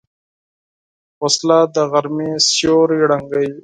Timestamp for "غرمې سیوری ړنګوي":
1.91-3.49